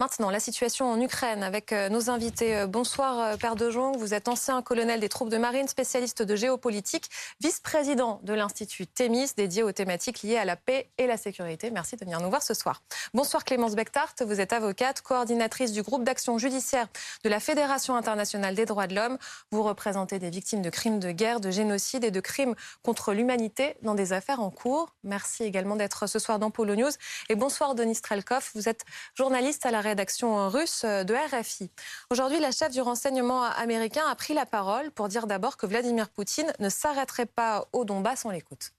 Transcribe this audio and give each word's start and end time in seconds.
Maintenant, 0.00 0.30
la 0.30 0.40
situation 0.40 0.90
en 0.90 0.98
Ukraine 0.98 1.42
avec 1.42 1.74
euh, 1.74 1.90
nos 1.90 2.08
invités. 2.08 2.56
Euh, 2.56 2.66
bonsoir, 2.66 3.18
euh, 3.18 3.36
Père 3.36 3.54
de 3.54 3.68
Jong. 3.68 3.98
Vous 3.98 4.14
êtes 4.14 4.28
ancien 4.28 4.62
colonel 4.62 4.98
des 4.98 5.10
troupes 5.10 5.28
de 5.28 5.36
marine, 5.36 5.68
spécialiste 5.68 6.22
de 6.22 6.36
géopolitique, 6.36 7.10
vice-président 7.42 8.18
de 8.22 8.32
l'Institut 8.32 8.86
Thémis, 8.86 9.32
dédié 9.36 9.62
aux 9.62 9.72
thématiques 9.72 10.22
liées 10.22 10.38
à 10.38 10.46
la 10.46 10.56
paix 10.56 10.88
et 10.96 11.06
la 11.06 11.18
sécurité. 11.18 11.70
Merci 11.70 11.96
de 11.96 12.04
venir 12.06 12.18
nous 12.22 12.30
voir 12.30 12.42
ce 12.42 12.54
soir. 12.54 12.80
Bonsoir, 13.12 13.44
Clémence 13.44 13.74
Bechtart. 13.74 14.14
Vous 14.24 14.40
êtes 14.40 14.54
avocate, 14.54 15.02
coordinatrice 15.02 15.72
du 15.72 15.82
groupe 15.82 16.02
d'action 16.02 16.38
judiciaire 16.38 16.86
de 17.22 17.28
la 17.28 17.38
Fédération 17.38 17.94
internationale 17.94 18.54
des 18.54 18.64
droits 18.64 18.86
de 18.86 18.94
l'homme. 18.94 19.18
Vous 19.50 19.62
représentez 19.62 20.18
des 20.18 20.30
victimes 20.30 20.62
de 20.62 20.70
crimes 20.70 20.98
de 20.98 21.10
guerre, 21.10 21.40
de 21.40 21.50
génocide 21.50 22.04
et 22.04 22.10
de 22.10 22.20
crimes 22.20 22.54
contre 22.82 23.12
l'humanité 23.12 23.76
dans 23.82 23.94
des 23.94 24.14
affaires 24.14 24.40
en 24.40 24.48
cours. 24.48 24.94
Merci 25.04 25.44
également 25.44 25.76
d'être 25.76 26.06
ce 26.06 26.18
soir 26.18 26.38
dans 26.38 26.50
Polo 26.50 26.74
News. 26.74 26.92
Et 27.28 27.34
bonsoir, 27.34 27.74
Denis 27.74 27.96
Strelkov. 27.96 28.48
Vous 28.54 28.66
êtes 28.66 28.86
journaliste 29.14 29.66
à 29.66 29.70
la 29.70 29.89
rédaction 29.90 30.48
russe 30.48 30.84
de 30.84 31.14
RFI. 31.14 31.70
Aujourd'hui, 32.10 32.40
la 32.40 32.52
chef 32.52 32.70
du 32.70 32.80
renseignement 32.80 33.42
américain 33.42 34.02
a 34.08 34.14
pris 34.14 34.34
la 34.34 34.46
parole 34.46 34.90
pour 34.92 35.08
dire 35.08 35.26
d'abord 35.26 35.56
que 35.56 35.66
Vladimir 35.66 36.08
Poutine 36.08 36.52
ne 36.58 36.68
s'arrêterait 36.68 37.26
pas 37.26 37.66
au 37.72 37.84
Donbass. 37.84 38.24
On 38.24 38.30
l'écoute. 38.30 38.72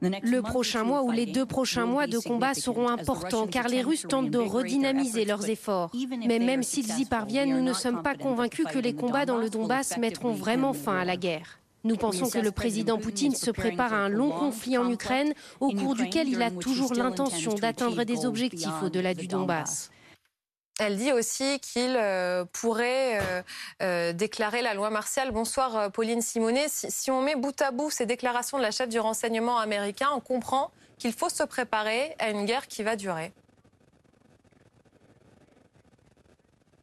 Le 0.00 0.40
prochain 0.42 0.84
mois 0.84 1.02
ou 1.02 1.10
les 1.10 1.26
deux 1.26 1.46
prochains 1.46 1.86
mois 1.86 2.06
de 2.06 2.18
combat 2.18 2.54
seront 2.54 2.88
importants 2.88 3.46
car 3.46 3.68
les 3.68 3.82
Russes 3.82 4.06
tentent 4.08 4.30
de 4.30 4.38
redynamiser 4.38 5.24
leurs 5.24 5.48
efforts. 5.48 5.90
Mais 6.26 6.38
même 6.38 6.62
s'ils 6.62 7.00
y 7.00 7.04
parviennent, 7.04 7.56
nous 7.56 7.64
ne 7.64 7.72
sommes 7.72 8.02
pas 8.02 8.14
convaincus 8.14 8.66
que 8.72 8.78
les 8.78 8.94
combats 8.94 9.26
dans 9.26 9.38
le 9.38 9.50
Donbass 9.50 9.96
mettront 9.96 10.32
vraiment 10.32 10.72
fin 10.72 10.98
à 10.98 11.04
la 11.04 11.16
guerre. 11.16 11.58
Nous 11.84 11.96
pensons 11.96 12.28
que 12.28 12.38
le 12.38 12.50
président 12.50 12.98
Poutine 12.98 13.34
se 13.34 13.50
prépare 13.50 13.92
à 13.92 13.98
un 13.98 14.08
long 14.08 14.30
conflit 14.30 14.76
en 14.78 14.90
Ukraine 14.90 15.32
au 15.60 15.70
cours 15.70 15.94
duquel 15.94 16.28
il 16.28 16.42
a 16.42 16.50
toujours 16.50 16.94
l'intention 16.94 17.54
d'atteindre 17.54 18.04
des 18.04 18.26
objectifs 18.26 18.82
au-delà 18.82 19.14
du 19.14 19.26
Donbass. 19.26 19.90
Elle 20.80 20.96
dit 20.96 21.12
aussi 21.12 21.58
qu'il 21.58 21.96
euh, 21.96 22.44
pourrait 22.52 23.18
euh, 23.20 23.42
euh, 23.82 24.12
déclarer 24.12 24.62
la 24.62 24.74
loi 24.74 24.90
martiale. 24.90 25.32
Bonsoir 25.32 25.90
Pauline 25.90 26.22
Simonet. 26.22 26.68
Si, 26.68 27.10
on 27.10 27.20
met 27.20 27.34
bout 27.34 27.60
à 27.60 27.72
bout 27.72 27.90
ces 27.90 28.06
déclarations 28.06 28.58
de 28.58 28.62
la 28.62 28.70
chef 28.70 28.88
du 28.88 29.00
renseignement 29.00 29.58
américain, 29.58 30.06
on 30.14 30.20
comprend 30.20 30.70
qu'il 30.96 31.12
faut 31.12 31.28
se 31.28 31.42
préparer 31.42 32.14
à 32.20 32.30
une 32.30 32.44
guerre 32.44 32.68
qui 32.68 32.84
va 32.84 32.94
durer. 32.94 33.32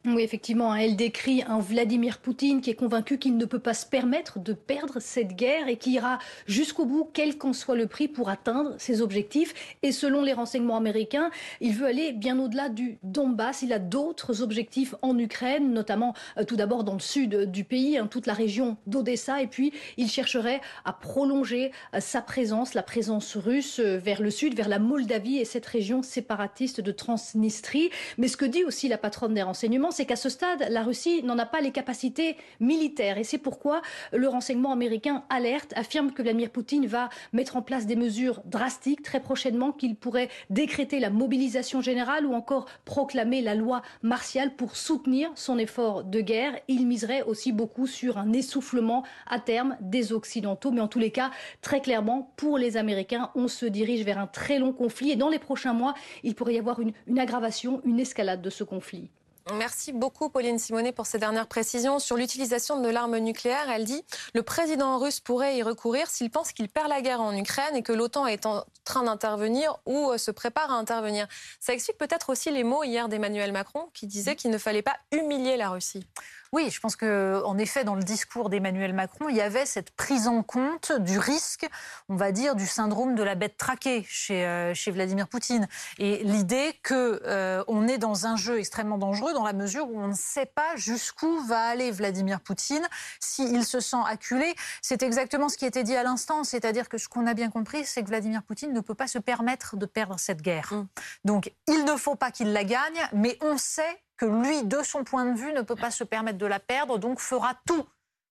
Oui, 0.08 0.22
effectivement, 0.22 0.72
hein, 0.72 0.76
elle 0.76 0.96
décrit 0.96 1.42
un 1.48 1.60
Vladimir 1.60 2.20
Poutine 2.20 2.62
qui 2.62 2.70
est 2.70 2.76
convaincu 2.76 3.18
qu'il 3.18 3.38
ne 3.38 3.46
peut 3.46 3.60
pas 3.60 3.74
se 3.74 3.88
permettre 3.88 4.38
de 4.38 4.54
perdre 4.54 5.00
cette 5.00 5.36
guerre 5.36 5.68
et 5.68 5.78
qui 5.78 5.94
ira 5.94 6.20
jusqu'au 6.46 6.86
bout, 6.86 7.10
quel 7.12 7.40
qu'en 7.40 7.54
soit 7.54 7.76
le 7.76 7.88
prix, 7.88 8.08
pour 8.08 8.30
atteindre 8.30 8.76
ses 8.78 9.02
objectifs. 9.02 9.76
Et 9.82 9.92
selon 9.92 10.22
les 10.22 10.34
renseignements 10.34 10.78
américains, 10.78 11.32
il 11.60 11.74
veut 11.74 11.88
aller 11.88 12.14
bien 12.14 12.40
au-delà 12.40 12.70
du 12.70 13.00
Donbass. 13.02 13.64
Il 13.64 13.74
a 13.74 13.80
d'autres 13.80 14.44
objectifs 14.44 14.94
en 15.02 15.18
Ukraine, 15.18 15.74
notamment 15.74 16.14
euh, 16.38 16.44
tout 16.44 16.56
d'abord 16.56 16.84
dans 16.84 16.94
le 16.94 17.00
sud 17.00 17.50
du 17.50 17.64
pays, 17.64 17.98
hein, 17.98 18.06
toute 18.06 18.28
la 18.28 18.34
région 18.34 18.78
d'Odessa. 18.86 19.42
Et 19.42 19.48
puis, 19.48 19.74
il 19.98 20.08
chercherait 20.08 20.62
à 20.84 20.94
prolonger 20.94 21.72
euh, 21.96 22.00
sa 22.00 22.22
présence, 22.22 22.76
la 22.76 22.84
présence 22.84 23.36
russe, 23.36 23.80
euh, 23.80 23.98
vers 23.98 24.22
le 24.22 24.30
sud, 24.30 24.56
vers 24.56 24.70
la 24.70 24.78
Moldavie 24.78 25.38
et 25.38 25.46
cette 25.46 25.66
région 25.66 26.04
séparatiste 26.04 26.80
de 26.80 26.92
Transnistrie. 26.92 27.90
Mais 28.20 28.28
ce 28.28 28.38
que 28.38 28.46
dit 28.46 28.64
aussi 28.64 28.88
la 28.88 29.00
patronne 29.00 29.34
des 29.34 29.42
renseignements, 29.42 29.92
c'est 29.96 30.06
qu'à 30.06 30.16
ce 30.16 30.30
stade, 30.30 30.68
la 30.70 30.84
Russie 30.84 31.24
n'en 31.24 31.38
a 31.40 31.46
pas 31.46 31.62
les 31.62 31.72
capacités 31.72 32.36
militaires. 32.60 33.18
Et 33.18 33.24
c'est 33.24 33.38
pourquoi 33.38 33.82
le 34.12 34.28
renseignement 34.28 34.72
américain 34.72 35.24
alerte, 35.30 35.74
affirme 35.76 36.12
que 36.12 36.22
Vladimir 36.22 36.50
Poutine 36.50 36.86
va 36.86 37.10
mettre 37.32 37.56
en 37.56 37.62
place 37.62 37.86
des 37.86 37.96
mesures 37.96 38.42
drastiques 38.46 39.02
très 39.02 39.22
prochainement, 39.22 39.72
qu'il 39.72 39.96
pourrait 39.96 40.30
décréter 40.50 41.00
la 41.00 41.10
mobilisation 41.10 41.82
générale 41.82 42.26
ou 42.26 42.34
encore 42.34 42.66
proclamer 42.84 43.42
la 43.42 43.56
loi 43.56 43.82
martiale 44.02 44.56
pour 44.56 44.76
soutenir 44.76 45.32
son 45.36 45.58
effort 45.58 46.04
de 46.04 46.20
guerre. 46.20 46.60
Il 46.68 46.88
miserait 46.88 47.24
aussi 47.24 47.54
beaucoup 47.54 47.88
sur 47.88 48.18
un 48.18 48.34
essoufflement 48.34 49.04
à 49.28 49.40
terme 49.40 49.78
des 49.80 50.12
Occidentaux. 50.12 50.72
Mais 50.72 50.82
en 50.82 50.90
tous 50.90 51.00
les 51.00 51.12
cas, 51.12 51.32
très 51.62 51.80
clairement, 51.80 52.34
pour 52.36 52.58
les 52.58 52.76
Américains, 52.76 53.32
on 53.36 53.48
se 53.48 53.66
dirige 53.66 54.04
vers 54.04 54.20
un 54.20 54.28
très 54.28 54.60
long 54.60 54.74
conflit. 54.74 55.12
Et 55.12 55.16
dans 55.16 55.30
les 55.30 55.40
prochains 55.40 55.74
mois, 55.74 55.94
il 56.24 56.36
pourrait 56.36 56.56
y 56.56 56.60
avoir 56.60 56.82
une, 56.82 56.92
une 57.08 57.20
aggravation, 57.20 57.82
une 57.86 58.00
escalade 58.00 58.42
de 58.42 58.50
ce 58.50 58.66
conflit. 58.66 59.10
Merci 59.54 59.94
beaucoup, 59.94 60.30
Pauline 60.30 60.58
Simonet, 60.58 60.92
pour 60.92 61.06
ces 61.06 61.20
dernières 61.20 61.46
précisions. 61.46 62.00
Sur 62.00 62.18
l'utilisation 62.18 62.82
de 62.82 62.90
l'arme 62.90 63.20
nucléaire, 63.20 63.70
elle 63.70 63.86
dit 63.86 64.04
le 64.34 64.42
président 64.42 64.98
russe 64.98 65.20
pourrait 65.20 65.56
y 65.56 65.62
recourir 65.62 66.10
s'il 66.10 66.32
pense 66.32 66.52
qu'il 66.52 66.68
perd 66.68 66.90
la 66.90 67.02
guerre 67.02 67.22
en 67.22 67.32
Ukraine 67.32 67.76
et 67.76 67.84
que 67.84 67.94
l'OTAN 67.94 68.26
est 68.26 68.48
en 68.48 68.64
train 68.86 69.04
d'intervenir 69.04 69.78
ou 69.86 70.10
euh, 70.10 70.18
se 70.18 70.32
prépare 70.32 70.72
à 70.72 70.76
intervenir. 70.76 71.28
Ça 71.60 71.74
explique 71.74 72.00
peut-être 72.00 72.32
aussi 72.32 72.50
les 72.50 72.64
mots 72.64 72.84
hier 72.84 73.08
d'Emmanuel 73.08 73.52
Macron 73.52 73.88
qui 73.94 74.08
disait 74.08 74.36
qu'il 74.36 74.50
ne 74.50 74.58
fallait 74.58 74.82
pas 74.82 74.98
humilier 75.12 75.58
la 75.58 75.70
Russie. 75.70 76.08
Oui, 76.52 76.70
je 76.70 76.80
pense 76.80 76.96
que, 76.96 77.42
en 77.46 77.58
effet, 77.58 77.84
dans 77.84 77.96
le 77.96 78.04
discours 78.04 78.50
d'Emmanuel 78.50 78.94
Macron, 78.94 79.30
il 79.30 79.36
y 79.36 79.42
avait 79.42 79.66
cette 79.66 79.92
prise 79.92 80.28
en 80.28 80.44
compte 80.44 80.92
du 80.92 81.20
risque, 81.20 81.68
on 82.10 82.16
va 82.16 82.32
dire, 82.32 82.56
du 82.56 82.68
syndrome 82.68 83.16
de 83.16 83.24
la 83.24 83.36
bête 83.36 83.58
traquée 83.58 84.06
chez, 84.08 84.46
euh, 84.46 84.74
chez 84.74 84.92
Vladimir 84.92 85.28
Poutine. 85.28 85.68
Et 85.98 86.24
l'idée 86.24 86.80
qu'on 86.88 86.96
euh, 86.96 87.88
est 87.88 87.98
dans 87.98 88.26
un 88.26 88.36
jeu 88.36 88.60
extrêmement 88.60 88.98
dangereux 88.98 89.34
dans 89.34 89.44
la 89.44 89.54
mesure 89.54 89.90
où 89.90 90.00
on 90.00 90.08
ne 90.08 90.14
sait 90.14 90.46
pas 90.46 90.76
jusqu'où 90.76 91.40
va 91.46 91.60
aller 91.60 91.92
Vladimir 91.92 92.40
Poutine 92.40 92.88
s'il 93.20 93.66
se 93.66 93.80
sent 93.80 93.98
acculé. 94.08 94.56
C'est 94.82 95.04
exactement 95.04 95.50
ce 95.50 95.58
qui 95.58 95.66
était 95.66 95.84
dit 95.84 95.96
à 95.96 96.04
l'instant. 96.04 96.44
C'est-à-dire 96.44 96.90
que 96.90 96.98
ce 96.98 97.08
qu'on 97.08 97.28
a 97.28 97.34
bien 97.34 97.50
compris, 97.50 97.86
c'est 97.86 98.04
que 98.04 98.08
Vladimir 98.08 98.44
Poutine 98.44 98.74
ne 98.74 98.80
peut 98.80 98.96
pas 98.96 99.08
se 99.08 99.20
permettre 99.20 99.78
de 99.78 99.86
perdre 99.86 100.20
cette 100.20 100.42
guerre. 100.42 100.74
Mm. 100.74 100.88
Donc, 101.26 101.52
il 101.68 101.86
ne 101.86 101.96
faut 101.96 102.16
pas 102.16 102.32
qu'il 102.32 102.54
la 102.54 102.64
gagne, 102.64 103.08
mais 103.14 103.38
on 103.42 103.58
sait 103.58 104.02
que 104.18 104.26
lui, 104.26 104.64
de 104.64 104.82
son 104.84 105.04
point 105.04 105.26
de 105.26 105.38
vue, 105.38 105.54
ne 105.54 105.62
peut 105.62 105.76
pas 105.76 105.92
se 105.92 106.04
permettre 106.04 106.38
de 106.38 106.46
la 106.46 106.60
perdre, 106.60 106.98
donc 106.98 107.20
fera 107.20 107.54
tout 107.66 107.86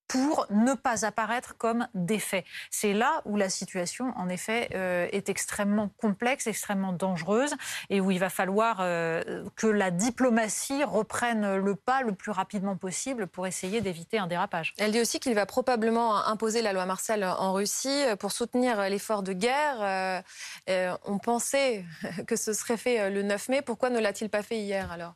pour 0.09 0.47
ne 0.50 0.75
pas 0.75 1.05
apparaître 1.05 1.56
comme 1.56 1.89
défait. 1.95 2.45
C'est 2.71 2.93
là 2.93 3.22
où 3.25 3.37
la 3.37 3.49
situation, 3.49 4.12
en 4.17 4.28
effet, 4.28 4.69
euh, 4.75 5.09
est 5.12 5.28
extrêmement 5.28 5.89
complexe, 5.97 6.47
extrêmement 6.47 6.93
dangereuse, 6.93 7.55
et 7.91 8.00
où 8.00 8.11
il 8.11 8.19
va 8.19 8.31
falloir 8.31 8.78
euh, 8.81 9.44
que 9.56 9.67
la 9.67 9.91
diplomatie 9.91 10.84
reprenne 10.84 11.56
le 11.56 11.75
pas 11.75 12.03
le 12.03 12.12
plus 12.12 12.31
rapidement 12.31 12.77
possible 12.77 13.27
pour 13.27 13.47
essayer 13.47 13.81
d'éviter 13.81 14.19
un 14.19 14.27
dérapage. 14.27 14.75
Elle 14.78 14.93
dit 14.93 15.00
aussi 15.00 15.21
qu'il 15.21 15.34
va 15.34 15.47
probablement 15.47 16.25
imposer 16.27 16.62
la 16.62 16.73
loi 16.73 16.87
martiale 16.87 17.25
en 17.25 17.53
Russie 17.53 18.05
pour 18.19 18.33
soutenir 18.33 18.83
l'effort 18.89 19.23
de 19.23 19.33
guerre. 19.33 20.23
Euh, 20.69 20.97
on 21.05 21.19
pensait 21.19 21.84
que 22.27 22.37
ce 22.37 22.53
serait 22.53 22.77
fait 22.77 23.11
le 23.11 23.23
9 23.23 23.49
mai. 23.49 23.62
Pourquoi 23.62 23.91
ne 23.91 23.99
l'a-t-il 23.99 24.31
pas 24.31 24.43
fait 24.43 24.59
hier 24.59 24.93
alors? 24.93 25.15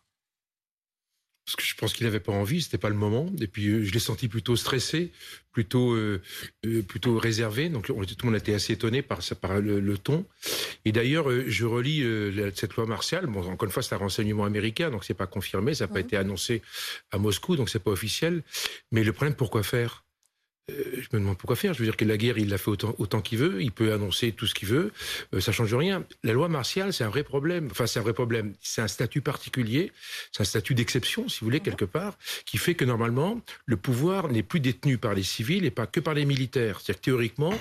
Parce 1.49 1.57
que 1.57 1.65
je 1.65 1.75
pense 1.77 1.95
qu'il 1.95 2.05
n'avait 2.05 2.21
pas 2.21 2.33
envie, 2.33 2.61
c'était 2.61 2.77
pas 2.77 2.91
le 2.91 2.95
moment. 2.95 3.25
Et 3.41 3.47
puis 3.47 3.69
euh, 3.69 3.83
je 3.83 3.91
l'ai 3.91 4.01
senti 4.01 4.29
plutôt 4.29 4.55
stressé, 4.55 5.13
plutôt 5.51 5.95
euh, 5.95 6.21
euh, 6.67 6.83
plutôt 6.83 7.17
réservé. 7.17 7.71
Donc 7.71 7.87
tout 7.87 7.95
le 7.95 8.27
monde 8.27 8.37
était 8.37 8.53
assez 8.53 8.75
étonné 8.75 9.01
par 9.01 9.21
par 9.41 9.59
le, 9.59 9.97
ton. 9.97 10.27
Et 10.85 10.93
d'ailleurs, 10.93 11.31
je 11.47 11.65
relis 11.65 12.05
cette 12.55 12.75
loi 12.75 12.85
martiale. 12.85 13.27
Bon, 13.29 13.41
encore 13.41 13.65
une 13.67 13.73
fois, 13.73 13.83
c'est 13.83 13.95
un 13.95 13.99
renseignement 13.99 14.45
américain, 14.45 14.91
donc 14.91 15.05
c'est 15.05 15.15
pas 15.15 15.27
confirmé, 15.27 15.73
ça 15.73 15.87
n'a 15.87 15.93
pas 15.93 16.01
été 16.01 16.19
annoncé 16.19 16.61
à 17.13 17.19
Moscou, 17.19 17.57
donc 17.57 17.71
c'est 17.71 17.83
pas 17.83 17.93
officiel. 17.93 18.43
Mais 18.93 19.03
le 19.03 19.15
problème, 19.15 19.35
pourquoi 19.35 19.63
faire? 19.63 20.05
euh, 20.08 20.08
je 20.69 21.09
me 21.13 21.21
demande 21.21 21.39
pourquoi 21.39 21.57
faire. 21.57 21.75
Je 21.75 21.79
veux 21.79 21.85
dire 21.85 21.97
que 21.97 22.05
la 22.05 22.17
guerre, 22.17 22.39
il 22.39 22.49
l'a 22.49 22.59
fait 22.59 22.71
autant, 22.71 22.95
autant 22.99 23.21
qu'il 23.21 23.39
veut. 23.39 23.63
Il 23.63 23.73
peut 23.73 23.93
annoncer 23.93 24.33
tout 24.33 24.47
ce 24.47 24.55
qu'il 24.55 24.69
veut. 24.69 24.93
Euh, 25.35 25.41
ça 25.41 25.53
change 25.53 25.75
rien. 25.75 26.05
La 26.23 26.33
loi 26.33 26.49
martiale, 26.49 26.93
c'est 26.93 27.05
un 27.05 27.09
vrai 27.09 27.23
problème. 27.23 27.69
Enfin, 27.71 27.87
c'est 27.87 27.99
un 27.99 28.03
vrai 28.03 28.13
problème. 28.13 28.55
C'est 28.61 28.83
un 28.83 28.89
statut 28.89 29.21
particulier. 29.21 29.93
C'est 30.33 30.43
un 30.43 30.45
statut 30.45 30.75
d'exception, 30.75 31.29
si 31.29 31.41
vous 31.41 31.47
voulez, 31.47 31.61
quelque 31.61 31.85
part, 31.85 32.19
qui 32.45 32.59
fait 32.59 32.75
que 32.75 32.85
normalement, 32.85 33.41
le 33.67 33.77
pouvoir 33.77 34.29
n'est 34.29 34.43
plus 34.43 34.61
détenu 34.61 34.99
par 34.99 35.15
les 35.15 35.23
civils 35.23 35.65
et 35.65 35.71
pas 35.71 35.87
que 35.87 36.01
par 36.01 36.15
les 36.15 36.25
militaires. 36.25 36.81
C'est-à-dire 36.81 37.01
que 37.01 37.05
théoriquement, 37.05 37.59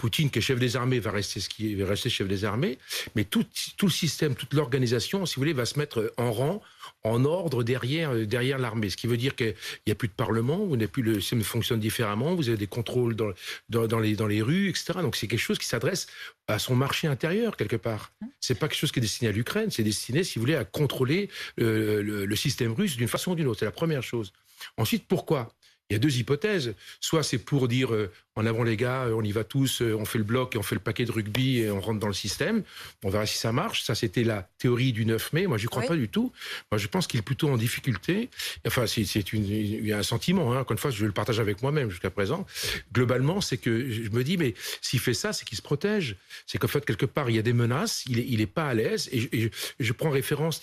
Poutine, 0.00 0.30
qui 0.30 0.38
est 0.38 0.42
chef 0.42 0.58
des 0.58 0.76
armées, 0.76 0.98
va 0.98 1.10
rester 1.10 1.40
ce 1.40 1.48
qui 1.50 1.74
va 1.74 1.86
rester 1.86 2.08
chef 2.08 2.26
des 2.26 2.46
armées, 2.46 2.78
mais 3.14 3.24
tout, 3.24 3.44
le 3.82 3.88
système, 3.90 4.34
toute 4.34 4.54
l'organisation, 4.54 5.26
si 5.26 5.34
vous 5.34 5.42
voulez, 5.42 5.52
va 5.52 5.66
se 5.66 5.78
mettre 5.78 6.14
en 6.16 6.32
rang, 6.32 6.62
en 7.04 7.26
ordre 7.26 7.62
derrière, 7.62 8.14
derrière 8.26 8.58
l'armée. 8.58 8.88
Ce 8.88 8.96
qui 8.96 9.06
veut 9.06 9.18
dire 9.18 9.36
qu'il 9.36 9.54
n'y 9.86 9.92
a 9.92 9.94
plus 9.94 10.08
de 10.08 10.14
parlement, 10.14 10.56
vous 10.56 10.78
plus 10.88 11.02
le 11.02 11.20
système 11.20 11.42
fonctionne 11.42 11.80
différemment, 11.80 12.34
vous 12.34 12.48
avez 12.48 12.56
des 12.56 12.66
contrôles 12.66 13.14
dans, 13.14 13.32
dans, 13.68 13.98
les, 14.00 14.16
dans 14.16 14.26
les 14.26 14.40
rues, 14.40 14.70
etc. 14.70 14.94
Donc 15.02 15.16
c'est 15.16 15.28
quelque 15.28 15.38
chose 15.38 15.58
qui 15.58 15.66
s'adresse 15.66 16.06
à 16.48 16.58
son 16.58 16.74
marché 16.74 17.06
intérieur 17.06 17.58
quelque 17.58 17.76
part. 17.76 18.10
C'est 18.40 18.58
pas 18.58 18.68
quelque 18.68 18.78
chose 18.78 18.92
qui 18.92 19.00
est 19.00 19.02
destiné 19.02 19.28
à 19.28 19.32
l'Ukraine, 19.32 19.70
c'est 19.70 19.84
destiné, 19.84 20.24
si 20.24 20.38
vous 20.38 20.44
voulez, 20.44 20.56
à 20.56 20.64
contrôler 20.64 21.28
le, 21.58 22.00
le 22.24 22.36
système 22.36 22.72
russe 22.72 22.96
d'une 22.96 23.08
façon 23.08 23.32
ou 23.32 23.34
d'une 23.34 23.48
autre. 23.48 23.58
C'est 23.58 23.66
la 23.66 23.70
première 23.70 24.02
chose. 24.02 24.32
Ensuite, 24.78 25.06
pourquoi? 25.06 25.52
Il 25.90 25.94
y 25.94 25.96
a 25.96 25.98
deux 25.98 26.16
hypothèses. 26.16 26.74
Soit 27.00 27.22
c'est 27.22 27.38
pour 27.38 27.68
dire 27.68 27.92
euh, 27.92 28.10
en 28.36 28.46
avant 28.46 28.62
les 28.62 28.76
gars, 28.76 29.08
on 29.12 29.22
y 29.22 29.32
va 29.32 29.42
tous, 29.42 29.82
on 29.82 30.04
fait 30.04 30.18
le 30.18 30.24
bloc 30.24 30.54
et 30.54 30.58
on 30.58 30.62
fait 30.62 30.76
le 30.76 30.80
paquet 30.80 31.04
de 31.04 31.10
rugby 31.10 31.58
et 31.58 31.70
on 31.70 31.80
rentre 31.80 31.98
dans 31.98 32.06
le 32.06 32.14
système. 32.14 32.62
On 33.04 33.10
verra 33.10 33.26
si 33.26 33.36
ça 33.36 33.50
marche. 33.50 33.82
Ça, 33.82 33.96
c'était 33.96 34.22
la 34.22 34.48
théorie 34.58 34.92
du 34.92 35.04
9 35.04 35.32
mai. 35.32 35.46
Moi, 35.46 35.58
je 35.58 35.66
crois 35.66 35.82
pas 35.82 35.96
du 35.96 36.08
tout. 36.08 36.32
Moi, 36.70 36.78
je 36.78 36.86
pense 36.86 37.06
qu'il 37.08 37.18
est 37.18 37.24
plutôt 37.24 37.50
en 37.50 37.56
difficulté. 37.56 38.30
Enfin, 38.66 38.86
c'est 38.86 39.32
une, 39.32 39.44
il 39.44 39.84
y 39.84 39.92
a 39.92 39.98
un 39.98 40.04
sentiment. 40.04 40.52
Hein. 40.52 40.60
Encore 40.60 40.72
une 40.72 40.78
fois, 40.78 40.92
je 40.92 41.04
le 41.04 41.12
partage 41.12 41.40
avec 41.40 41.60
moi-même 41.60 41.90
jusqu'à 41.90 42.10
présent. 42.10 42.46
Globalement, 42.92 43.40
c'est 43.40 43.58
que 43.58 43.90
je 43.90 44.10
me 44.10 44.22
dis, 44.22 44.36
mais 44.36 44.54
s'il 44.80 45.00
fait 45.00 45.14
ça, 45.14 45.32
c'est 45.32 45.44
qu'il 45.44 45.58
se 45.58 45.62
protège. 45.62 46.16
C'est 46.46 46.58
qu'en 46.58 46.68
fait, 46.68 46.84
quelque 46.84 47.06
part, 47.06 47.30
il 47.30 47.36
y 47.36 47.38
a 47.38 47.42
des 47.42 47.52
menaces. 47.52 48.04
Il 48.08 48.20
est, 48.20 48.26
il 48.28 48.40
est 48.40 48.46
pas 48.46 48.68
à 48.68 48.74
l'aise. 48.74 49.08
Et, 49.12 49.50
je, 49.80 49.92
prends 49.92 50.10
référence 50.10 50.62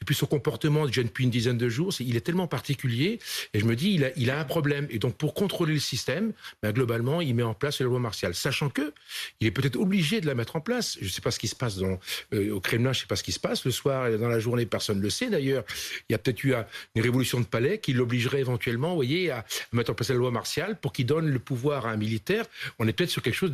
depuis 0.00 0.14
son 0.14 0.26
comportement 0.26 0.86
déjà 0.86 1.02
depuis 1.02 1.24
une 1.24 1.30
dizaine 1.30 1.58
de 1.58 1.68
jours. 1.68 1.92
il 2.00 2.16
est 2.16 2.22
tellement 2.22 2.46
particulier. 2.46 3.20
Et 3.52 3.60
je 3.60 3.64
me 3.66 3.76
dis, 3.76 3.92
il 3.92 4.04
a, 4.04 4.10
il 4.16 4.30
a 4.30 4.40
un 4.40 4.44
problème. 4.44 4.61
Et 4.90 4.98
donc, 4.98 5.16
pour 5.16 5.34
contrôler 5.34 5.74
le 5.74 5.80
système, 5.80 6.32
ben, 6.62 6.72
globalement, 6.72 7.20
il 7.20 7.34
met 7.34 7.42
en 7.42 7.54
place 7.54 7.80
la 7.80 7.86
loi 7.86 7.98
martiale, 7.98 8.34
sachant 8.34 8.70
que 8.70 8.92
il 9.40 9.46
est 9.46 9.50
peut-être 9.50 9.76
obligé 9.76 10.20
de 10.20 10.26
la 10.26 10.34
mettre 10.34 10.56
en 10.56 10.60
place. 10.60 10.96
Je 11.00 11.06
ne 11.06 11.10
sais 11.10 11.20
pas 11.20 11.30
ce 11.30 11.38
qui 11.38 11.48
se 11.48 11.56
passe 11.56 11.76
dans, 11.76 11.98
euh, 12.34 12.52
au 12.52 12.60
Kremlin. 12.60 12.92
Je 12.92 12.98
ne 12.98 13.02
sais 13.02 13.06
pas 13.06 13.16
ce 13.16 13.22
qui 13.22 13.32
se 13.32 13.40
passe 13.40 13.64
le 13.64 13.70
soir 13.70 14.06
et 14.06 14.18
dans 14.18 14.28
la 14.28 14.38
journée. 14.38 14.66
Personne 14.66 14.98
ne 14.98 15.02
le 15.02 15.10
sait 15.10 15.30
d'ailleurs. 15.30 15.64
Il 16.08 16.12
y 16.12 16.14
a 16.14 16.18
peut-être 16.18 16.44
eu 16.44 16.54
une 16.94 17.02
révolution 17.02 17.40
de 17.40 17.46
palais 17.46 17.78
qui 17.78 17.92
l'obligerait 17.92 18.40
éventuellement, 18.40 18.90
vous 18.90 18.96
voyez, 18.96 19.30
à 19.30 19.44
mettre 19.72 19.90
en 19.90 19.94
place 19.94 20.10
la 20.10 20.16
loi 20.16 20.30
martiale 20.30 20.78
pour 20.80 20.92
qu'il 20.92 21.06
donne 21.06 21.28
le 21.28 21.38
pouvoir 21.38 21.86
à 21.86 21.90
un 21.90 21.96
militaire. 21.96 22.44
On 22.78 22.86
est 22.86 22.92
peut-être 22.92 23.10
sur 23.10 23.22
quelque 23.22 23.34
chose 23.34 23.52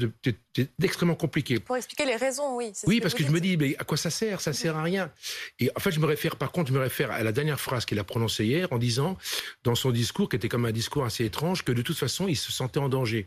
d'extrêmement 0.78 1.14
compliqué. 1.14 1.58
Pour 1.60 1.76
expliquer 1.76 2.06
les 2.06 2.16
raisons, 2.16 2.56
oui. 2.56 2.72
Oui, 2.86 3.00
parce 3.00 3.14
que 3.14 3.24
je 3.24 3.30
me 3.30 3.40
dis, 3.40 3.56
mais 3.56 3.76
à 3.78 3.84
quoi 3.84 3.96
ça 3.96 4.10
sert? 4.10 4.40
Ça 4.40 4.52
sert 4.52 4.76
à 4.76 4.82
rien. 4.82 5.10
Et 5.58 5.70
en 5.74 5.80
fait, 5.80 5.90
je 5.90 6.00
me 6.00 6.06
réfère, 6.06 6.36
par 6.36 6.52
contre, 6.52 6.68
je 6.68 6.74
me 6.74 6.80
réfère 6.80 7.10
à 7.10 7.22
la 7.22 7.32
dernière 7.32 7.60
phrase 7.60 7.84
qu'il 7.84 7.98
a 7.98 8.04
prononcée 8.04 8.44
hier 8.44 8.68
en 8.72 8.78
disant, 8.78 9.16
dans 9.64 9.74
son 9.74 9.90
discours, 9.90 10.28
qui 10.28 10.36
était 10.36 10.48
comme 10.48 10.64
un 10.64 10.72
discours 10.72 10.97
assez 11.04 11.24
étrange, 11.24 11.64
que 11.64 11.72
de 11.72 11.82
toute 11.82 11.96
façon, 11.96 12.28
il 12.28 12.36
se 12.36 12.52
sentait 12.52 12.80
en 12.80 12.88
danger. 12.88 13.26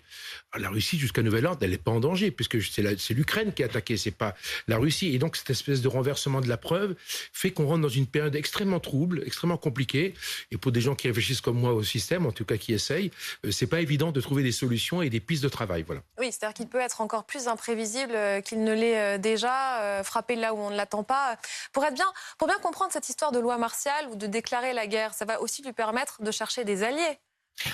la 0.58 0.70
Russie, 0.70 0.98
jusqu'à 0.98 1.22
nouvel 1.22 1.46
ordre, 1.46 1.60
elle 1.64 1.72
n'est 1.72 1.78
pas 1.78 1.92
en 1.92 2.00
danger, 2.00 2.32
puisque 2.32 2.62
c'est 2.62 3.14
l'Ukraine 3.14 3.54
qui 3.54 3.62
est 3.62 3.66
attaquée, 3.66 3.98
c'est 3.98 4.12
pas 4.12 4.36
la 4.68 4.78
Russie. 4.78 5.14
Et 5.14 5.20
donc, 5.20 5.36
cette 5.36 5.50
espèce 5.50 5.82
de 5.82 5.88
renversement 5.88 6.42
de 6.42 6.48
la 6.48 6.58
preuve 6.58 6.96
fait 7.34 7.52
qu'on 7.52 7.66
rentre 7.66 7.82
dans 7.82 7.90
une 7.90 8.08
période 8.08 8.36
extrêmement 8.36 8.80
trouble, 8.80 9.24
extrêmement 9.26 9.58
compliquée. 9.58 10.14
Et 10.52 10.58
pour 10.58 10.72
des 10.72 10.82
gens 10.82 10.96
qui 10.96 11.08
réfléchissent 11.08 11.42
comme 11.42 11.60
moi 11.60 11.74
au 11.74 11.84
système, 11.84 12.26
en 12.26 12.32
tout 12.32 12.46
cas 12.46 12.58
qui 12.58 12.74
essayent, 12.74 13.12
euh, 13.46 13.52
c'est 13.52 13.68
pas 13.68 13.82
évident 13.82 14.12
de 14.12 14.22
trouver 14.22 14.44
des 14.44 14.52
solutions 14.52 15.02
et 15.02 15.10
des 15.10 15.20
pistes 15.20 15.44
de 15.44 15.50
travail. 15.50 15.84
Voilà. 15.86 16.02
Oui, 16.20 16.32
c'est-à-dire 16.32 16.54
qu'il 16.54 16.68
peut 16.68 16.80
être 16.80 17.02
encore 17.02 17.26
plus 17.26 17.48
imprévisible 17.48 18.14
euh, 18.16 18.42
qu'il 18.42 18.64
ne 18.64 18.74
l'est 18.74 19.00
euh, 19.00 19.18
déjà, 19.18 20.02
frapper 20.04 20.36
là 20.36 20.54
où 20.54 20.58
on 20.58 20.70
ne 20.70 20.76
l'attend 20.76 21.04
pas. 21.04 21.38
Pour 21.74 21.84
être 21.86 21.94
bien, 21.94 22.12
pour 22.38 22.48
bien 22.48 22.58
comprendre 22.60 22.92
cette 22.92 23.10
histoire 23.10 23.32
de 23.32 23.40
loi 23.40 23.58
martiale 23.58 24.08
ou 24.12 24.16
de 24.16 24.28
déclarer 24.28 24.74
la 24.74 24.88
guerre, 24.88 25.14
ça 25.14 25.26
va 25.26 25.42
aussi 25.42 25.62
lui 25.62 25.74
permettre 25.74 26.22
de 26.22 26.32
chercher 26.32 26.64
des 26.64 26.84
alliés. 26.84 27.20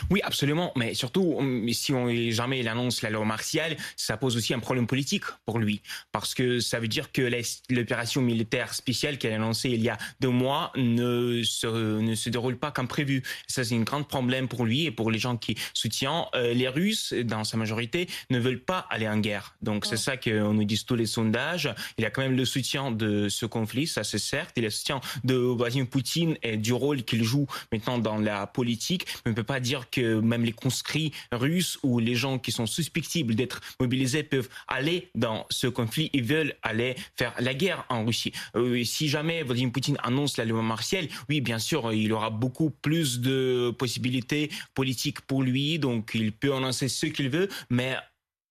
Oui, 0.10 0.22
absolument. 0.24 0.72
Mais 0.76 0.94
surtout, 0.94 1.40
si 1.72 1.94
on, 1.94 2.10
jamais 2.32 2.60
il 2.60 2.68
annonce 2.68 3.02
la 3.02 3.10
loi 3.10 3.26
martiale, 3.26 3.78
ça 3.96 4.18
pose 4.18 4.36
aussi 4.36 4.54
un 4.54 4.60
problème 4.60 4.88
politique 4.88 5.24
pour 5.46 5.60
lui. 5.60 5.82
Parce 6.12 6.34
que 6.34 6.60
ça 6.60 6.80
veut 6.80 6.88
dire 6.88 7.12
que 7.12 7.30
l'opération 7.70 8.22
militaire 8.22 8.74
spéciale 8.74 9.18
qu'il 9.18 9.32
a 9.32 9.36
annoncée 9.36 9.70
il 9.70 9.82
y 9.82 9.90
a 9.90 9.98
deux 10.20 10.30
mois 10.30 10.72
ne 10.76 11.42
se, 11.44 11.68
ne 12.00 12.16
se 12.16 12.30
déroule 12.30 12.58
pas 12.58 12.72
comme 12.72 12.88
prévu. 12.88 13.24
Ça, 13.48 13.64
c'est 13.64 13.76
un 13.76 13.82
grand 13.82 14.04
problème 14.04 14.48
pour 14.48 14.66
lui 14.66 14.86
et 14.86 14.92
pour 14.92 15.12
les 15.12 15.20
gens 15.20 15.38
qui 15.38 15.56
soutiennent. 15.74 15.98
Euh, 16.36 16.54
les 16.54 16.68
Russes, 16.68 17.14
dans 17.14 17.44
sa 17.44 17.58
majorité, 17.58 18.08
ne 18.30 18.40
veulent 18.40 18.64
pas 18.64 18.86
aller 18.90 19.08
en 19.08 19.18
guerre. 19.18 19.56
Donc, 19.62 19.86
c'est 19.86 19.98
ça 19.98 20.16
qu'on 20.16 20.54
nous 20.54 20.64
disent 20.64 20.86
tous 20.86 20.96
les 20.96 21.06
sondages. 21.06 21.74
Il 21.98 22.04
y 22.04 22.06
a 22.06 22.12
quand 22.12 22.22
même 22.22 22.38
le 22.38 22.46
soutien 22.46 22.92
de 22.92 23.30
ce 23.30 23.46
conflit, 23.46 23.88
ça 23.88 24.04
c'est 24.04 24.20
certes. 24.20 24.52
Il 24.56 24.64
y 24.64 24.66
a 24.66 24.68
le 24.68 24.72
soutien 24.72 25.02
de 25.24 25.36
Vladimir 25.36 25.88
Poutine 25.88 26.38
et 26.44 26.58
du 26.58 26.74
rôle 26.74 27.04
qu'il 27.04 27.24
joue 27.24 27.48
maintenant 27.72 27.98
dans 27.98 28.18
la 28.18 28.48
politique. 28.48 29.06
Mais 29.26 29.30
on 29.30 29.30
ne 29.32 29.36
peut 29.36 29.44
pas 29.44 29.60
dire 29.60 29.67
que 29.90 30.20
même 30.20 30.44
les 30.44 30.54
conscrits 30.54 31.12
russes 31.32 31.78
ou 31.84 32.00
les 32.00 32.16
gens 32.16 32.40
qui 32.40 32.52
sont 32.52 32.66
suspectibles 32.66 33.36
d'être 33.36 33.62
mobilisés 33.80 34.24
peuvent 34.24 34.50
aller 34.68 35.10
dans 35.16 35.46
ce 35.50 35.68
conflit 35.68 36.10
et 36.14 36.22
veulent 36.22 36.56
aller 36.62 36.96
faire 37.16 37.34
la 37.40 37.54
guerre 37.54 37.86
en 37.90 38.06
Russie. 38.06 38.32
Euh, 38.56 38.84
si 38.84 39.10
jamais 39.10 39.44
Vladimir 39.44 39.72
Poutine 39.72 39.98
annonce 40.04 40.38
la 40.38 40.46
loi 40.46 40.62
martiale, 40.62 41.08
oui, 41.30 41.42
bien 41.42 41.60
sûr, 41.60 41.92
il 41.94 42.12
aura 42.14 42.30
beaucoup 42.30 42.70
plus 42.70 43.20
de 43.20 43.74
possibilités 43.78 44.50
politiques 44.74 45.22
pour 45.22 45.44
lui, 45.44 45.80
donc 45.80 46.12
il 46.14 46.32
peut 46.32 46.54
annoncer 46.54 46.88
ce 46.88 47.06
qu'il 47.06 47.30
veut, 47.30 47.50
mais 47.70 47.96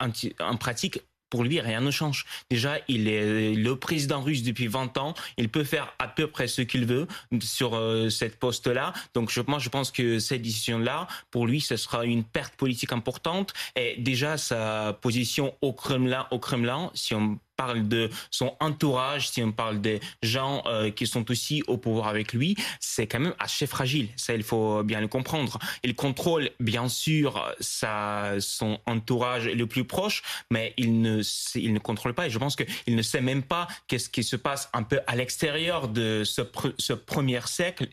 en 0.01 0.57
pratique, 0.57 1.01
pour 1.37 1.45
lui, 1.45 1.61
rien 1.61 1.83
ne 1.83 1.91
change. 1.91 2.25
Déjà, 2.49 2.79
il 2.89 3.09
est 3.09 3.53
le 3.53 3.77
président 3.77 4.23
russe 4.23 4.43
depuis 4.43 4.69
20 4.69 4.97
ans. 4.97 5.13
Il 5.37 5.51
peut 5.51 5.65
faire 5.65 5.93
à 5.99 6.09
peu 6.09 6.29
près 6.29 6.49
ce 6.49 6.63
qu'il 6.63 6.87
veut 6.87 7.07
sur 7.43 7.77
euh, 7.77 8.09
cette 8.09 8.39
poste-là. 8.39 8.95
Donc, 9.13 9.31
moi, 9.47 9.59
je 9.59 9.69
pense 9.69 9.91
que 9.91 10.19
cette 10.19 10.41
décision-là, 10.41 11.09
pour 11.31 11.47
lui, 11.47 11.61
ce 11.61 11.77
sera 11.77 12.07
une 12.07 12.25
perte 12.25 12.55
politique 12.55 12.91
importante. 12.93 13.53
Et 13.79 13.97
déjà, 13.99 14.39
sa 14.39 14.97
position 15.03 15.55
au 15.61 15.75
Kremlin, 15.75 16.27
au 16.31 16.39
Kremlin, 16.39 16.91
si 16.95 17.15
on 17.15 17.39
parle 17.57 17.89
de 17.89 18.11
son 18.31 18.55
entourage, 18.61 19.31
si 19.31 19.43
on 19.43 19.53
parle 19.53 19.81
des 19.81 20.01
gens 20.23 20.63
euh, 20.67 20.91
qui 20.91 21.07
sont 21.07 21.31
aussi 21.31 21.63
au 21.67 21.77
pouvoir 21.77 22.09
avec 22.09 22.33
lui, 22.33 22.57
c'est 22.81 23.07
quand 23.07 23.21
même 23.21 23.35
assez 23.39 23.67
fragile. 23.67 24.09
Ça, 24.17 24.35
il 24.35 24.43
faut 24.43 24.83
bien 24.83 25.01
le 25.01 25.09
comprendre. 25.09 25.59
Il 25.83 25.95
contrôle 25.95 26.51
bien 26.61 26.89
sûr 26.89 27.43
sa, 27.61 28.35
son 28.41 28.79
entourage 28.87 29.47
le 29.47 29.67
plus 29.67 29.85
proche, 29.85 30.23
mais 30.51 30.75
il 30.77 31.01
ne, 31.01 31.23
il 31.55 31.73
ne 31.73 31.79
contrôle 31.79 32.15
pas. 32.15 32.27
Et 32.27 32.31
je 32.31 32.39
pense 32.39 32.57
qu'il 32.57 32.97
ne 32.97 33.03
sait 33.03 33.21
même 33.21 33.43
pas 33.43 33.67
qu'est-ce 33.89 34.09
qui 34.09 34.25
se 34.25 34.37
passe 34.37 34.69
un 34.73 34.83
peu 34.83 35.01
à 35.07 35.17
l'extérieur 35.17 35.89
de 35.89 36.23
ce, 36.25 36.43
ce 36.79 36.93
premier 36.93 37.41
cercle. 37.47 37.87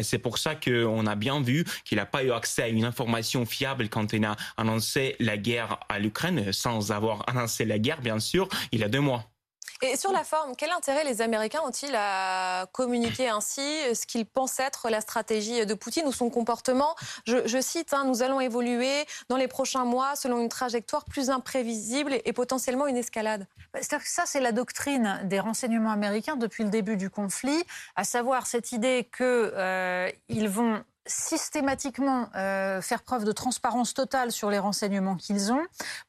C'est 0.00 0.18
pour 0.18 0.38
ça 0.38 0.54
qu'on 0.54 1.06
a 1.06 1.14
bien 1.14 1.40
vu 1.40 1.64
qu'il 1.84 1.96
n'a 1.96 2.06
pas 2.06 2.24
eu 2.24 2.32
accès 2.32 2.62
à 2.62 2.68
une 2.68 2.84
information 2.84 3.46
fiable 3.46 3.88
quand 3.88 4.12
il 4.12 4.24
a 4.24 4.36
annoncé 4.56 5.16
la 5.20 5.36
guerre 5.36 5.78
à 5.88 5.98
l'Ukraine, 5.98 6.52
sans 6.52 6.92
avoir 6.92 7.28
annoncé 7.28 7.64
la 7.64 7.78
guerre, 7.78 8.00
bien 8.00 8.18
sûr. 8.18 8.48
Il 8.80 8.84
y 8.84 8.86
a 8.86 8.88
deux 8.88 9.00
mois. 9.00 9.24
Et 9.82 9.96
sur 9.96 10.12
la 10.12 10.24
forme, 10.24 10.54
quel 10.56 10.70
intérêt 10.70 11.04
les 11.04 11.22
Américains 11.22 11.60
ont-ils 11.64 11.94
à 11.94 12.66
communiquer 12.72 13.30
ainsi 13.30 13.62
ce 13.94 14.04
qu'ils 14.06 14.26
pensent 14.26 14.60
être 14.60 14.90
la 14.90 15.00
stratégie 15.00 15.64
de 15.64 15.74
Poutine 15.74 16.06
ou 16.06 16.12
son 16.12 16.28
comportement? 16.28 16.94
Je, 17.26 17.60
cite, 17.62 17.94
hein, 17.94 18.04
nous 18.04 18.22
allons 18.22 18.40
évoluer 18.40 19.06
dans 19.30 19.38
les 19.38 19.48
prochains 19.48 19.86
mois 19.86 20.16
selon 20.16 20.38
une 20.38 20.50
trajectoire 20.50 21.06
plus 21.06 21.30
imprévisible 21.30 22.18
et, 22.24 22.32
potentiellement 22.34 22.86
une 22.86 22.98
escalade. 22.98 23.46
Bah, 23.72 23.80
que 23.80 23.96
ça, 24.04 24.24
c'est 24.26 24.40
la 24.40 24.52
doctrine 24.52 25.20
des 25.24 25.40
renseignements 25.40 25.92
américains 25.92 26.36
depuis 26.36 26.64
le 26.64 26.70
début 26.70 26.96
du 26.96 27.08
conflit, 27.08 27.62
à 27.96 28.04
savoir 28.04 28.46
cette 28.46 28.72
idée 28.72 29.08
qu'ils 29.16 29.26
euh, 29.26 30.10
vont 30.46 30.82
systématiquement 31.06 32.28
euh, 32.36 32.80
faire 32.82 33.02
preuve 33.02 33.24
de 33.24 33.32
transparence 33.32 33.94
totale 33.94 34.30
sur 34.30 34.50
les 34.50 34.58
renseignements 34.58 35.16
qu'ils 35.16 35.52
ont 35.52 35.64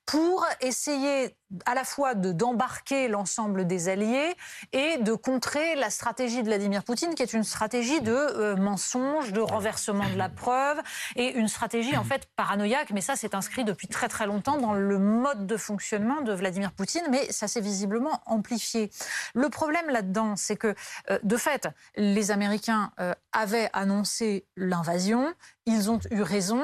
pour 0.06 0.45
essayer 0.59 1.35
à 1.65 1.75
la 1.75 1.83
fois 1.83 2.15
de 2.15 2.31
d'embarquer 2.31 3.07
l'ensemble 3.07 3.68
des 3.68 3.89
alliés 3.89 4.36
et 4.71 4.98
de 4.98 5.13
contrer 5.13 5.75
la 5.75 5.89
stratégie 5.89 6.42
de 6.42 6.48
Vladimir 6.48 6.83
Poutine, 6.83 7.13
qui 7.15 7.24
est 7.24 7.33
une 7.33 7.44
stratégie 7.44 8.01
de 8.01 8.13
euh, 8.13 8.56
mensonge, 8.56 9.33
de 9.33 9.42
renversement 9.42 10.09
de 10.09 10.18
la 10.18 10.30
preuve 10.30 10.80
et 11.15 11.31
une 11.33 11.48
stratégie 11.48 11.98
en 11.98 12.03
fait 12.03 12.27
paranoïaque. 12.36 12.92
Mais 12.92 13.01
ça, 13.01 13.15
c'est 13.15 13.36
inscrit 13.36 13.63
depuis 13.63 13.88
très 13.88 14.07
très 14.07 14.25
longtemps 14.25 14.57
dans 14.57 14.74
le 14.74 15.00
mode 15.00 15.45
de 15.45 15.57
fonctionnement 15.57 16.21
de 16.21 16.33
Vladimir 16.33 16.71
Poutine, 16.71 17.03
mais 17.09 17.31
ça 17.31 17.48
s'est 17.48 17.62
visiblement 17.62 18.21
amplifié. 18.25 18.92
Le 19.33 19.50
problème 19.50 19.89
là-dedans, 19.89 20.36
c'est 20.36 20.56
que 20.56 20.74
euh, 21.09 21.19
de 21.24 21.38
fait, 21.38 21.68
les 21.95 22.31
Américains 22.31 22.92
euh, 23.00 23.13
avaient 23.31 23.69
annoncé 23.73 24.45
l'invasion, 24.56 25.33
ils 25.71 25.90
ont 25.90 25.99
eu 26.11 26.21
raison. 26.21 26.63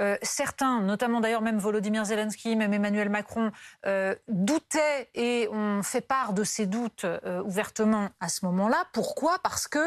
Euh, 0.00 0.16
certains, 0.22 0.80
notamment 0.80 1.20
d'ailleurs 1.20 1.42
même 1.42 1.58
Volodymyr 1.58 2.04
Zelensky, 2.04 2.56
même 2.56 2.72
Emmanuel 2.72 3.08
Macron, 3.08 3.52
euh, 3.86 4.14
doutaient 4.28 5.10
et 5.14 5.48
ont 5.52 5.82
fait 5.82 6.00
part 6.00 6.32
de 6.32 6.44
ces 6.44 6.66
doutes 6.66 7.04
euh, 7.04 7.42
ouvertement 7.42 8.08
à 8.20 8.28
ce 8.28 8.44
moment-là. 8.46 8.84
Pourquoi? 8.92 9.38
Parce 9.42 9.68
que 9.68 9.84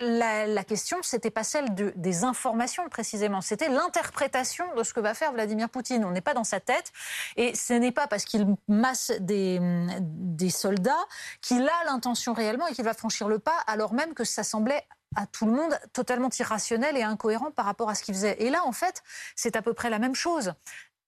la, 0.00 0.46
la 0.46 0.62
question, 0.62 0.98
c'était 1.02 1.30
pas 1.30 1.42
celle 1.42 1.74
de, 1.74 1.92
des 1.96 2.22
informations 2.22 2.88
précisément, 2.88 3.40
c'était 3.40 3.68
l'interprétation 3.68 4.64
de 4.76 4.84
ce 4.84 4.94
que 4.94 5.00
va 5.00 5.12
faire 5.12 5.32
Vladimir 5.32 5.68
Poutine. 5.68 6.04
On 6.04 6.12
n'est 6.12 6.20
pas 6.20 6.34
dans 6.34 6.44
sa 6.44 6.60
tête, 6.60 6.92
et 7.36 7.56
ce 7.56 7.72
n'est 7.72 7.90
pas 7.90 8.06
parce 8.06 8.24
qu'il 8.24 8.46
masse 8.68 9.10
des, 9.18 9.58
des 10.00 10.50
soldats 10.50 11.04
qu'il 11.40 11.68
a 11.68 11.84
l'intention 11.86 12.32
réellement 12.32 12.68
et 12.68 12.74
qu'il 12.74 12.84
va 12.84 12.94
franchir 12.94 13.28
le 13.28 13.40
pas, 13.40 13.58
alors 13.66 13.92
même 13.92 14.14
que 14.14 14.22
ça 14.22 14.44
semblait 14.44 14.86
à 15.16 15.26
tout 15.26 15.46
le 15.46 15.52
monde 15.52 15.78
totalement 15.92 16.28
irrationnel 16.38 16.96
et 16.96 17.02
incohérent 17.02 17.50
par 17.50 17.64
rapport 17.64 17.88
à 17.88 17.94
ce 17.94 18.02
qu'il 18.02 18.14
faisait. 18.14 18.42
Et 18.42 18.50
là, 18.50 18.64
en 18.64 18.72
fait, 18.72 19.02
c'est 19.36 19.56
à 19.56 19.62
peu 19.62 19.74
près 19.74 19.90
la 19.90 19.98
même 19.98 20.14
chose. 20.14 20.54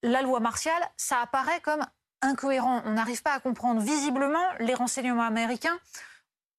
La 0.03 0.21
loi 0.21 0.39
martiale, 0.39 0.81
ça 0.97 1.19
apparaît 1.21 1.61
comme 1.61 1.85
incohérent. 2.21 2.81
On 2.85 2.93
n'arrive 2.93 3.21
pas 3.21 3.33
à 3.33 3.39
comprendre. 3.39 3.81
Visiblement, 3.81 4.45
les 4.59 4.73
renseignements 4.73 5.25
américains 5.25 5.77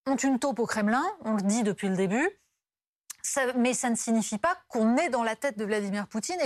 ont 0.05 0.15
une 0.15 0.39
taupe 0.39 0.59
au 0.59 0.65
Kremlin, 0.65 1.05
on 1.21 1.35
le 1.35 1.41
dit 1.41 1.63
depuis 1.63 1.87
le 1.87 1.95
début. 1.95 2.29
mais 3.55 3.73
ça 3.73 3.89
ne 3.89 3.95
signifie 3.95 4.37
pas 4.37 4.57
qu'on 4.67 4.97
est 4.97 5.09
dans 5.09 5.23
la 5.23 5.35
tête 5.35 5.57
de 5.57 5.63
Vladimir 5.63 6.07
Poutine 6.07 6.37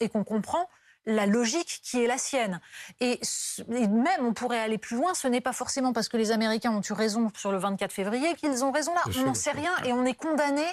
et 0.00 0.08
qu'on 0.08 0.24
comprend 0.24 0.68
la 1.06 1.26
logique 1.26 1.80
qui 1.82 2.02
est 2.02 2.06
la 2.06 2.18
sienne. 2.18 2.60
Et, 3.00 3.20
même, 3.68 4.20
on 4.20 4.32
pourrait 4.32 4.60
aller 4.60 4.78
plus 4.78 4.96
loin, 4.96 5.14
ce 5.14 5.28
n'est 5.28 5.40
pas 5.40 5.52
forcément 5.52 5.92
parce 5.92 6.08
que 6.08 6.16
les 6.16 6.30
Américains 6.30 6.72
ont 6.72 6.80
eu 6.80 6.92
raison 6.92 7.30
sur 7.36 7.52
le 7.52 7.58
24 7.58 7.92
février 7.92 8.34
qu'ils 8.36 8.64
ont 8.64 8.72
raison 8.72 8.94
là. 8.94 9.02
on 9.18 9.24
n'en 9.24 9.34
sait 9.34 9.50
rien 9.50 9.72
et 9.84 9.92
on 9.92 10.04
est 10.04 10.14
condamné 10.14 10.64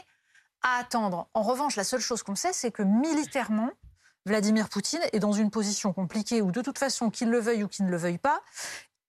à 0.61 0.79
attendre. 0.79 1.27
En 1.33 1.41
revanche, 1.41 1.75
la 1.75 1.83
seule 1.83 1.99
chose 1.99 2.23
qu'on 2.23 2.35
sait, 2.35 2.53
c'est 2.53 2.71
que 2.71 2.83
militairement, 2.83 3.71
Vladimir 4.25 4.69
Poutine 4.69 5.01
est 5.11 5.19
dans 5.19 5.33
une 5.33 5.49
position 5.49 5.93
compliquée 5.93 6.41
où 6.41 6.51
de 6.51 6.61
toute 6.61 6.77
façon, 6.77 7.09
qu'il 7.09 7.29
le 7.29 7.39
veuille 7.39 7.63
ou 7.63 7.67
qu'il 7.67 7.85
ne 7.85 7.91
le 7.91 7.97
veuille 7.97 8.19
pas, 8.19 8.41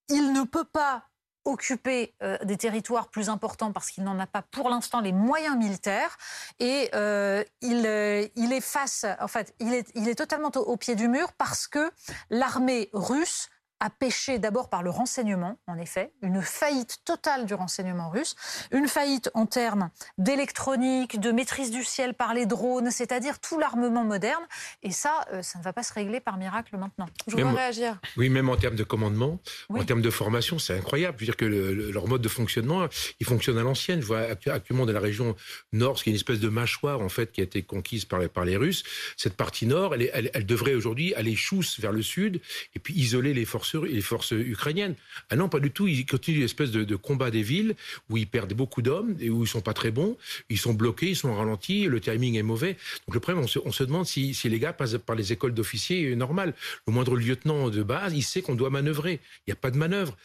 il 0.09 0.33
ne 0.33 0.43
peut 0.43 0.65
pas 0.65 1.07
occuper 1.45 2.13
euh, 2.23 2.37
des 2.43 2.57
territoires 2.57 3.09
plus 3.09 3.29
importants 3.29 3.71
parce 3.71 3.89
qu'il 3.89 4.03
n'en 4.03 4.19
a 4.19 4.27
pas 4.27 4.41
pour 4.41 4.69
l'instant 4.69 5.01
les 5.01 5.11
moyens 5.11 5.57
militaires. 5.57 6.17
Et 6.59 6.89
euh, 6.93 7.43
il, 7.61 7.85
euh, 7.85 8.27
il, 8.35 8.53
est 8.53 8.61
face, 8.61 9.05
en 9.19 9.27
fait, 9.27 9.53
il 9.59 9.73
est, 9.73 9.89
il 9.95 10.07
est 10.07 10.15
totalement 10.15 10.51
au 10.55 10.77
pied 10.77 10.95
du 10.95 11.07
mur 11.07 11.33
parce 11.33 11.67
que 11.67 11.91
l'armée 12.29 12.89
russe 12.93 13.49
a 13.83 13.89
péché 13.89 14.39
d'abord 14.39 14.69
par 14.69 14.81
le 14.81 14.89
renseignement, 14.89 15.59
en 15.67 15.77
effet, 15.77 16.13
une 16.21 16.41
faillite 16.41 16.99
totale 17.03 17.45
du 17.45 17.53
renseignement 17.53 18.09
russe, 18.09 18.35
une 18.71 18.87
faillite 18.87 19.29
en 19.33 19.45
termes 19.45 19.89
d'électronique, 20.17 21.19
de 21.19 21.33
maîtrise 21.33 21.69
du 21.69 21.83
ciel 21.83 22.13
par 22.13 22.33
les 22.33 22.45
drones, 22.45 22.91
c'est-à-dire 22.91 23.39
tout 23.39 23.59
l'armement 23.59 24.05
moderne. 24.05 24.43
Et 24.83 24.91
ça, 24.91 25.25
euh, 25.33 25.41
ça 25.41 25.59
ne 25.59 25.63
va 25.65 25.73
pas 25.73 25.83
se 25.83 25.91
régler 25.91 26.21
par 26.21 26.37
miracle 26.37 26.77
maintenant. 26.77 27.07
Je 27.27 27.35
voudrais 27.35 27.51
réagir. 27.51 27.99
Oui, 28.15 28.29
même 28.29 28.47
en 28.47 28.55
termes 28.55 28.77
de 28.77 28.85
commandement, 28.85 29.41
en 29.67 29.83
termes 29.83 30.01
de 30.01 30.09
formation, 30.09 30.59
c'est 30.59 30.77
incroyable. 30.77 31.17
Je 31.19 31.25
veux 31.25 31.25
dire 31.25 31.37
que 31.37 31.45
leur 31.45 32.07
mode 32.07 32.21
de 32.21 32.29
fonctionnement, 32.29 32.87
il 33.19 33.25
fonctionne 33.25 33.57
à 33.57 33.63
l'ancienne. 33.63 33.99
Je 33.99 34.05
vois 34.05 34.21
actuellement 34.21 34.85
dans 34.85 34.93
la 34.93 35.01
région 35.01 35.35
nord, 35.73 35.99
ce 35.99 36.05
qui 36.05 36.09
est 36.09 36.13
une 36.13 36.15
espèce 36.15 36.39
de 36.39 36.47
mâchoire 36.47 37.01
en 37.01 37.09
fait 37.09 37.33
qui 37.33 37.41
a 37.41 37.43
été 37.43 37.63
conquise 37.63 38.05
par 38.05 38.19
les, 38.19 38.29
par 38.29 38.45
les 38.45 38.55
Russes. 38.55 38.83
Cette 39.17 39.35
partie 39.35 39.65
nord, 39.65 39.93
elle, 39.93 40.09
elle, 40.13 40.31
elle 40.33 40.45
devrait 40.45 40.73
aujourd'hui 40.73 41.13
aller 41.15 41.35
chousse 41.35 41.81
vers 41.81 41.91
le 41.91 42.01
sud 42.01 42.39
et 42.75 42.79
puis 42.79 42.93
isoler 42.93 43.33
les 43.33 43.43
forces 43.43 43.72
les 43.75 44.01
forces 44.01 44.31
ukrainiennes. 44.31 44.95
Ah 45.29 45.35
non, 45.35 45.49
pas 45.49 45.59
du 45.59 45.71
tout. 45.71 45.87
Ils 45.87 46.05
continuent 46.05 46.37
une 46.37 46.43
espèce 46.43 46.71
de, 46.71 46.95
combat 46.95 47.31
des 47.31 47.41
villes 47.41 47.75
où 48.09 48.17
ils 48.17 48.27
perdent 48.27 48.53
beaucoup 48.53 48.81
d'hommes 48.81 49.15
et 49.19 49.29
où 49.29 49.43
ils 49.43 49.47
sont 49.47 49.61
pas 49.61 49.73
très 49.73 49.91
bons. 49.91 50.17
Ils 50.49 50.57
sont 50.57 50.73
bloqués, 50.73 51.09
ils 51.09 51.15
sont 51.15 51.33
ralentis, 51.35 51.85
le 51.85 51.99
timing 51.99 52.35
est 52.35 52.43
mauvais. 52.43 52.77
Donc 53.07 53.15
le 53.15 53.19
problème, 53.19 53.43
on 53.65 53.71
se, 53.71 53.83
demande 53.83 54.05
si, 54.05 54.37
les 54.43 54.59
gars 54.59 54.73
passent 54.73 54.97
par 55.05 55.15
les 55.15 55.33
écoles 55.33 55.53
d'officiers 55.53 56.15
normales. 56.15 56.53
Le 56.87 56.93
moindre 56.93 57.15
lieutenant 57.15 57.69
de 57.69 57.83
base, 57.83 58.13
il 58.13 58.23
sait 58.23 58.41
qu'on 58.41 58.55
doit 58.55 58.69
manœuvrer. 58.69 59.19
Il 59.45 59.49
n'y 59.49 59.53
a 59.53 59.57
pas 59.57 59.71
de 59.71 59.77
manœuvre. 59.77 60.15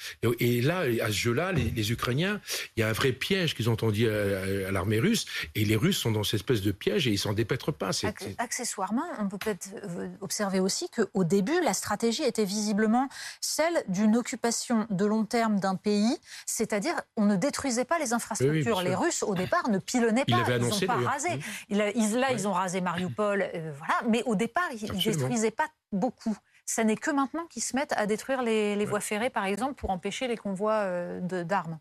Et, 0.40 0.61
là, 0.61 0.85
à 1.02 1.09
ce 1.09 1.12
jeu-là, 1.12 1.52
les, 1.52 1.93
Ukrainiens, 1.93 2.40
il 2.76 2.81
y 2.81 2.83
a 2.83 2.88
un 2.88 2.93
vrai 2.93 3.12
piège 3.12 3.55
qu'ils 3.55 3.71
ont 3.71 3.73
entendu 3.73 4.09
à, 4.09 4.71
l'armée 4.71 4.99
russe. 4.99 5.26
Et 5.55 5.64
les 5.64 5.76
Russes 5.76 5.99
sont 5.99 6.12
dans 6.12 6.25
cette 6.25 6.40
espèce 6.40 6.62
de 6.62 6.73
piège 6.73 7.07
et 7.07 7.11
ils 7.11 7.19
s'en 7.19 7.33
dépêtrent 7.33 7.73
pas. 7.73 7.90
Accessoirement, 8.38 9.05
on 9.19 9.28
peut 9.28 9.38
peut-être 9.38 9.69
euh, 9.85 10.09
observer 10.21 10.61
aussi 10.61 10.88
qu'au 10.90 11.25
début, 11.25 11.61
la 11.62 11.75
stratégie 11.75 12.23
était 12.23 12.45
visiblement 12.45 13.09
celle 13.40 13.83
d'une 13.88 14.16
occupation 14.16 14.87
de 14.90 15.04
long 15.04 15.25
terme 15.25 15.61
d'un 15.61 15.76
pays, 15.76 16.18
c'est-à-dire 16.47 16.95
on 17.16 17.25
ne 17.25 17.37
détruisait 17.37 17.85
pas 17.85 17.99
les 17.99 18.12
infrastructures. 18.12 18.83
les 18.83 18.95
Russes, 18.95 19.23
au 19.23 19.35
départ, 19.35 19.68
ne 19.68 19.78
pilonnaient 19.78 20.25
pas, 20.25 20.45
ils 20.49 20.68
n'ont 20.68 20.80
pas 20.87 21.11
rasé. 21.11 21.40
là, 21.71 22.33
ils 22.33 22.49
ont 22.49 22.52
rasé 22.52 22.80
Mariupol, 22.80 23.42
euh, 23.42 23.73
voilà, 23.76 23.95
mais 24.09 24.23
au 24.25 24.35
départ, 24.35 24.68
ils 24.73 24.92
ne 24.92 25.00
détruisaient 25.00 25.50
pas 25.50 25.68
beaucoup. 25.92 26.37
Ça 26.66 26.85
n'est 26.85 26.97
que 26.97 27.11
maintenant 27.11 27.47
qu'ils 27.47 27.62
se 27.62 27.75
mettent 27.75 27.95
à 27.97 28.07
détruire 28.07 28.42
les, 28.42 28.85
voies 28.85 29.00
ferrées, 29.00 29.30
par 29.30 29.47
exemple, 29.47 29.75
pour 29.75 29.90
empêcher 29.90 30.28
les 30.28 30.37
convois 30.37 30.83
euh, 30.85 31.21
d'armes. 31.45 31.78